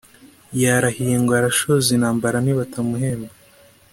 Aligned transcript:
yarahiye 0.61 1.15
ngo 1.21 1.31
arashoza 1.39 1.89
intambara 1.97 2.37
nibatamuhemba 2.41 3.33